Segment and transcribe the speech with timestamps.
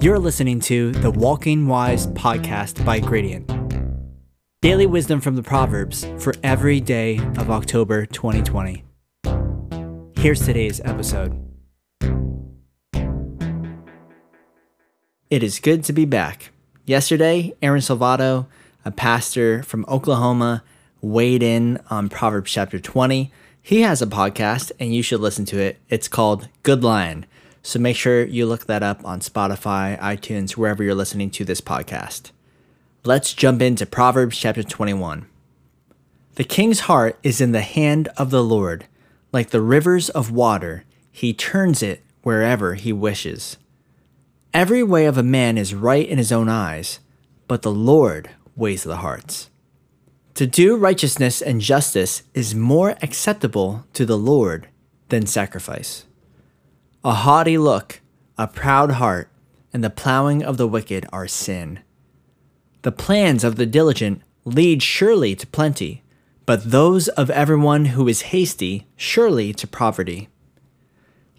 [0.00, 3.50] You're listening to the Walking Wise podcast by Gradient.
[4.62, 8.84] Daily wisdom from the Proverbs for every day of October 2020.
[10.16, 11.36] Here's today's episode.
[15.30, 16.52] It is good to be back.
[16.86, 18.46] Yesterday, Aaron Salvato,
[18.84, 20.62] a pastor from Oklahoma,
[21.00, 23.32] weighed in on Proverbs chapter 20.
[23.60, 25.80] He has a podcast and you should listen to it.
[25.88, 27.26] It's called Good Lion.
[27.62, 31.60] So make sure you look that up on Spotify, iTunes, wherever you're listening to this
[31.60, 32.30] podcast.
[33.04, 35.26] Let's jump into Proverbs chapter 21.
[36.34, 38.86] The king's heart is in the hand of the Lord,
[39.32, 43.56] like the rivers of water, he turns it wherever he wishes.
[44.54, 47.00] Every way of a man is right in his own eyes,
[47.46, 49.50] but the Lord weighs the hearts.
[50.34, 54.68] To do righteousness and justice is more acceptable to the Lord
[55.08, 56.04] than sacrifice.
[57.08, 58.02] A haughty look,
[58.36, 59.30] a proud heart,
[59.72, 61.78] and the plowing of the wicked are sin.
[62.82, 66.02] The plans of the diligent lead surely to plenty,
[66.44, 70.28] but those of everyone who is hasty surely to poverty.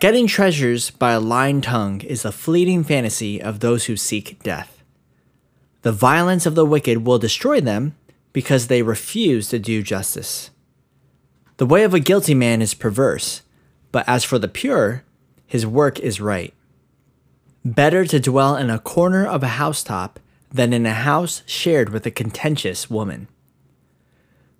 [0.00, 4.84] Getting treasures by a lying tongue is the fleeting fantasy of those who seek death.
[5.80, 7.96] The violence of the wicked will destroy them
[8.34, 10.50] because they refuse to do justice.
[11.56, 13.40] The way of a guilty man is perverse,
[13.92, 15.04] but as for the pure,
[15.46, 16.54] his work is right.
[17.64, 20.20] Better to dwell in a corner of a housetop
[20.50, 23.28] than in a house shared with a contentious woman.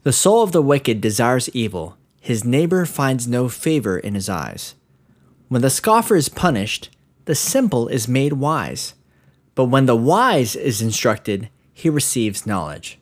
[0.02, 4.74] The soul of the wicked desires evil, his neighbor finds no favor in his eyes.
[5.48, 6.90] When the scoffer is punished,
[7.26, 8.94] the simple is made wise,
[9.54, 12.98] but when the wise is instructed, he receives knowledge.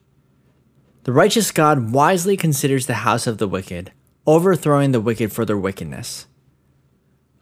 [1.04, 3.90] The righteous God wisely considers the house of the wicked,
[4.26, 6.26] overthrowing the wicked for their wickedness.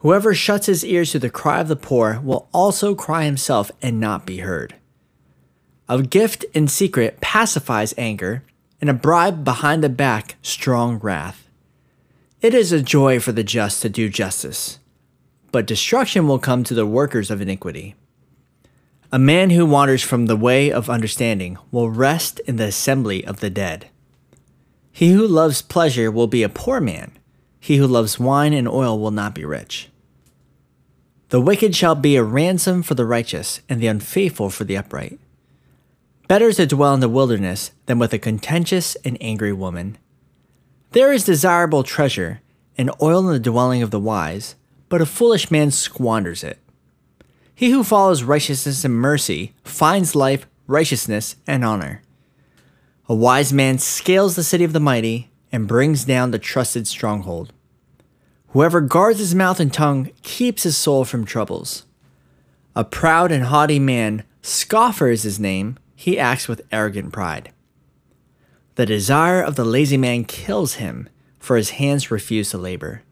[0.01, 4.01] Whoever shuts his ears to the cry of the poor will also cry himself and
[4.01, 4.75] not be heard.
[5.89, 8.43] A gift in secret pacifies anger,
[8.81, 11.49] and a bribe behind the back strong wrath.
[12.41, 14.79] It is a joy for the just to do justice,
[15.53, 17.95] but destruction will come to the workers of iniquity.
[19.13, 23.41] A man who wanders from the way of understanding will rest in the assembly of
[23.41, 23.89] the dead.
[24.93, 27.13] He who loves pleasure will be a poor man.
[27.61, 29.91] He who loves wine and oil will not be rich.
[31.29, 35.21] The wicked shall be a ransom for the righteous, and the unfaithful for the upright.
[36.27, 39.99] Better to dwell in the wilderness than with a contentious and angry woman.
[40.93, 42.41] There is desirable treasure
[42.77, 44.57] and oil in the dwelling of the wise,
[44.89, 46.59] but a foolish man squanders it.
[47.55, 52.03] He who follows righteousness and mercy finds life, righteousness, and honor.
[53.09, 57.53] A wise man scales the city of the mighty and brings down the trusted stronghold.
[58.49, 61.85] Whoever guards his mouth and tongue keeps his soul from troubles.
[62.75, 67.53] A proud and haughty man, scoffer is his name, he acts with arrogant pride.
[68.77, 71.09] The desire of the lazy man kills him,
[71.39, 73.03] for his hands refuse to labor.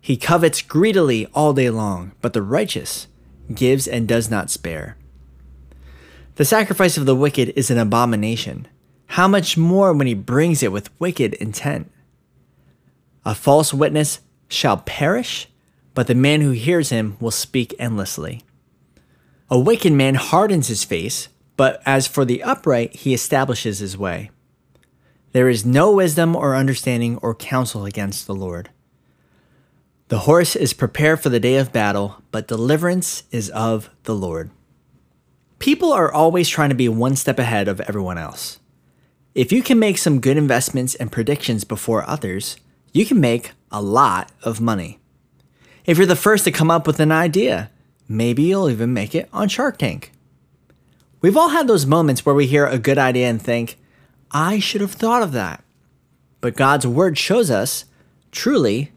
[0.00, 3.06] He covets greedily all day long, but the righteous
[3.54, 4.96] gives and does not spare.
[6.36, 8.66] The sacrifice of the wicked is an abomination.
[9.12, 11.92] How much more when he brings it with wicked intent?
[13.26, 15.48] A false witness shall perish,
[15.92, 18.40] but the man who hears him will speak endlessly.
[19.50, 21.28] A wicked man hardens his face,
[21.58, 24.30] but as for the upright, he establishes his way.
[25.32, 28.70] There is no wisdom or understanding or counsel against the Lord.
[30.08, 34.50] The horse is prepared for the day of battle, but deliverance is of the Lord.
[35.58, 38.58] People are always trying to be one step ahead of everyone else.
[39.34, 42.56] If you can make some good investments and predictions before others,
[42.92, 44.98] you can make a lot of money.
[45.86, 47.70] If you're the first to come up with an idea,
[48.06, 50.12] maybe you'll even make it on Shark Tank.
[51.22, 53.78] We've all had those moments where we hear a good idea and think,
[54.32, 55.64] I should have thought of that.
[56.42, 57.86] But God's word shows us,
[58.32, 58.92] truly,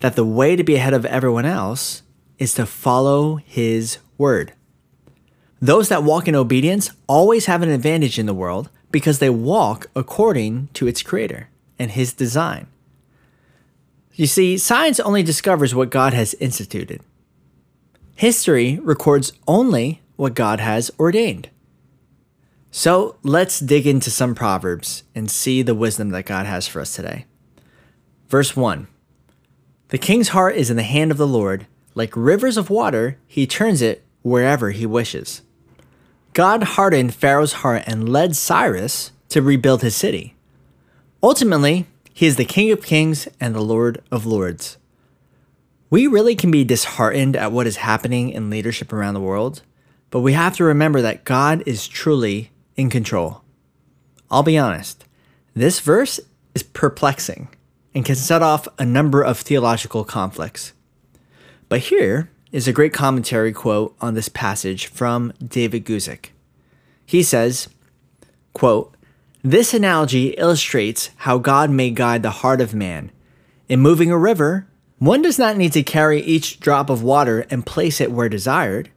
[0.00, 2.02] that the way to be ahead of everyone else
[2.38, 4.52] is to follow his word.
[5.62, 9.86] Those that walk in obedience always have an advantage in the world because they walk
[9.94, 11.48] according to its creator
[11.78, 12.66] and his design.
[14.14, 17.00] You see, science only discovers what God has instituted.
[18.16, 21.50] History records only what God has ordained.
[22.70, 26.94] So let's dig into some Proverbs and see the wisdom that God has for us
[26.94, 27.26] today.
[28.28, 28.88] Verse 1
[29.88, 31.66] the king's heart is in the hand of the Lord.
[31.94, 35.40] Like rivers of water, he turns it wherever he wishes.
[36.38, 40.36] God hardened Pharaoh's heart and led Cyrus to rebuild his city.
[41.20, 44.78] Ultimately, he is the King of Kings and the Lord of Lords.
[45.90, 49.62] We really can be disheartened at what is happening in leadership around the world,
[50.10, 53.42] but we have to remember that God is truly in control.
[54.30, 55.06] I'll be honest,
[55.54, 56.20] this verse
[56.54, 57.48] is perplexing
[57.96, 60.72] and can set off a number of theological conflicts.
[61.68, 66.30] But here is a great commentary quote on this passage from David Guzik.
[67.04, 67.68] He says,
[68.52, 68.94] quote,
[69.42, 73.10] This analogy illustrates how God may guide the heart of man.
[73.68, 74.66] In moving a river,
[74.98, 78.90] one does not need to carry each drop of water and place it where desired.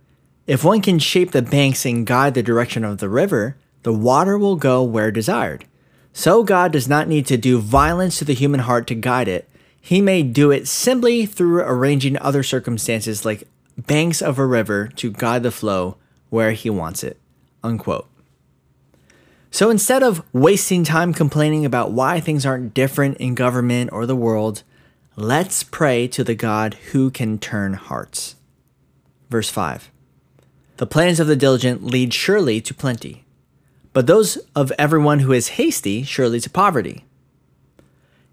[0.48, 4.38] If one can shape the banks and guide the direction of the river, the water
[4.38, 5.66] will go where desired.
[6.14, 9.48] So God does not need to do violence to the human heart to guide it.
[9.82, 15.12] He may do it simply through arranging other circumstances like banks of a river to
[15.12, 15.98] guide the flow
[16.30, 17.20] where he wants it.
[17.64, 18.08] Unquote.
[19.50, 24.16] So instead of wasting time complaining about why things aren't different in government or the
[24.16, 24.64] world,
[25.18, 28.36] let's pray to the God who can turn hearts.
[29.30, 29.92] Verse 5
[30.78, 33.26] The plans of the diligent lead surely to plenty
[33.94, 37.06] but those of everyone who is hasty surely to poverty.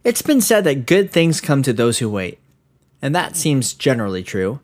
[0.04, 2.38] It's been said that good things come to those who wait,
[3.02, 4.60] and that seems generally true.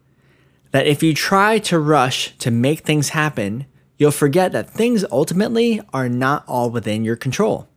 [0.71, 3.67] That if you try to rush to make things happen,
[3.99, 7.69] you'll forget that things ultimately are not all within your control.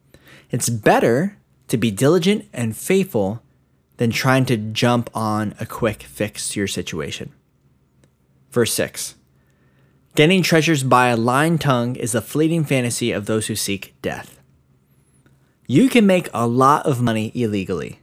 [0.49, 1.37] It's better
[1.67, 3.43] to be diligent and faithful
[3.97, 7.33] than trying to jump on a quick fix to your situation.
[8.51, 9.15] Verse 6
[10.15, 14.36] Getting treasures by a lying tongue is the fleeting fantasy of those who seek death.
[15.69, 17.99] You can make a lot of money illegally,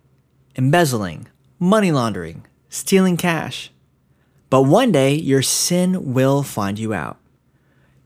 [0.54, 1.28] embezzling,
[1.58, 3.70] money laundering, stealing cash.
[4.50, 7.16] But one day your sin will find you out.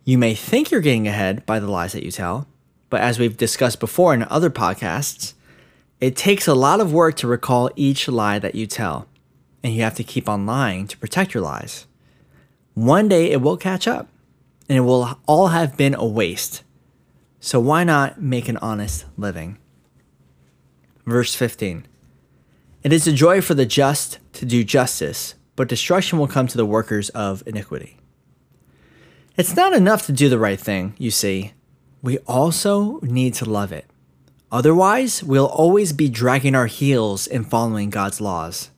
[0.05, 2.47] You may think you're getting ahead by the lies that you tell,
[2.89, 5.35] but as we've discussed before in other podcasts,
[6.01, 9.09] it takes a lot of work to recall each lie that you tell,
[9.65, 11.85] and you have to keep on lying to protect your lies.
[12.75, 14.07] One day it will catch up
[14.69, 16.63] and it will all have been a waste.
[17.41, 19.59] So why not make an honest living?
[21.07, 21.87] Verse 15
[22.83, 26.57] It is a joy for the just to do justice, but destruction will come to
[26.57, 27.97] the workers of iniquity.
[29.37, 31.53] It's not enough to do the right thing, you see.
[32.03, 33.87] We also need to love it.
[34.51, 38.71] Otherwise, we'll always be dragging our heels in following God's laws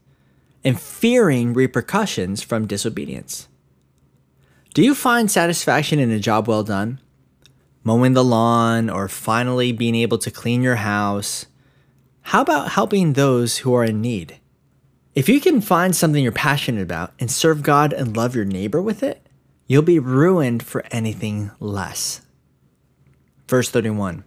[0.64, 3.48] and fearing repercussions from disobedience.
[4.74, 7.00] Do you find satisfaction in a job well done?
[7.82, 11.46] Mowing the lawn or finally being able to clean your house?
[12.22, 14.38] How about helping those who are in need?
[15.14, 18.80] If you can find something you're passionate about and serve God and love your neighbor
[18.82, 19.26] with it,
[19.66, 22.20] you'll be ruined for anything less.
[23.48, 24.24] Verse 31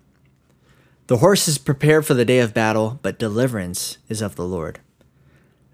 [1.07, 4.79] The horse is prepared for the day of battle, but deliverance is of the Lord.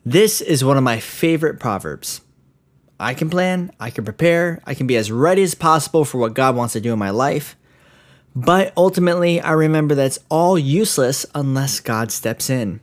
[0.06, 2.22] This is one of my favorite proverbs.
[3.00, 6.34] I can plan, I can prepare, I can be as ready as possible for what
[6.34, 7.56] God wants to do in my life.
[8.36, 12.80] But ultimately, I remember that's all useless unless God steps in.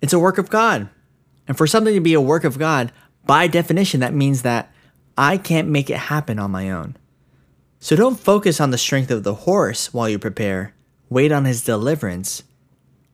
[0.00, 0.88] It's a work of God.
[1.46, 2.92] And for something to be a work of God,
[3.26, 4.72] by definition, that means that
[5.16, 6.96] I can't make it happen on my own.
[7.78, 10.74] So don't focus on the strength of the horse while you prepare,
[11.10, 12.42] wait on his deliverance,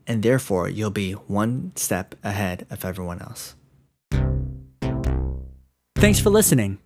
[0.07, 3.57] and therefore you'll be one step ahead of everyone else.
[5.97, 6.79] Thanks for listening.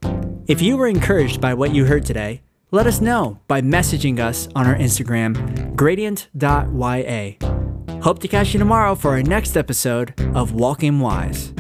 [0.47, 2.43] If you were encouraged by what you heard today,
[2.75, 7.33] let us know by messaging us on our Instagram, gradient.ya.
[8.02, 11.54] Hope to catch you tomorrow for our next episode of Walking Wise.